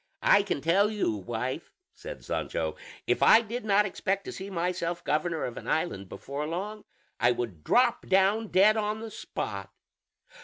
"I 0.23 0.41
can 0.41 0.61
tell 0.61 0.89
you, 0.89 1.11
wife," 1.15 1.71
said 1.93 2.25
Sancho, 2.25 2.75
"if 3.05 3.21
I 3.21 3.41
did 3.41 3.63
not 3.63 3.85
expect 3.85 4.25
to 4.25 4.31
see 4.31 4.49
myself 4.49 5.03
governor 5.03 5.43
of 5.45 5.57
an 5.57 5.67
island 5.67 6.09
before 6.09 6.47
long, 6.47 6.85
I 7.19 7.31
would 7.31 7.63
drop 7.63 8.07
down 8.07 8.47
dead 8.47 8.77
on 8.77 9.01
the 9.01 9.11
spot." 9.11 9.69